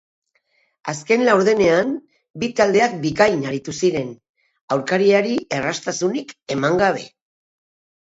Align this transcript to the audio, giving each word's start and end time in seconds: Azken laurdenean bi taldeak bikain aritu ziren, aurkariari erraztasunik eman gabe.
Azken 0.93 1.25
laurdenean 1.27 1.91
bi 2.45 2.49
taldeak 2.61 2.97
bikain 3.05 3.45
aritu 3.53 3.77
ziren, 3.83 4.11
aurkariari 4.79 5.39
erraztasunik 5.63 6.39
eman 6.59 6.85
gabe. 6.87 7.11